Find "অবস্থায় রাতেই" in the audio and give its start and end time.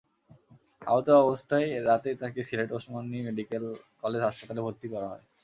1.23-2.15